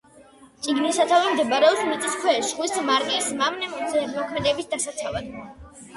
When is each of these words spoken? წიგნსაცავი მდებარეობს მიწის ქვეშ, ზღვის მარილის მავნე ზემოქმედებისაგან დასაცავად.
წიგნსაცავი 0.67 1.33
მდებარეობს 1.33 1.83
მიწის 1.89 2.17
ქვეშ, 2.23 2.47
ზღვის 2.53 2.73
მარილის 2.89 3.27
მავნე 3.43 3.69
ზემოქმედებისაგან 3.93 4.77
დასაცავად. 4.77 5.35